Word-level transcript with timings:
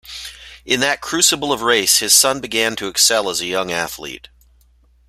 In 0.65 0.79
that 0.79 0.99
crucible 0.99 1.53
of 1.53 1.61
race 1.61 1.99
his 1.99 2.11
son 2.11 2.41
began 2.41 2.75
to 2.77 2.87
excel 2.87 3.29
as 3.29 3.39
a 3.39 3.45
young 3.45 3.71
athlete. 3.71 4.29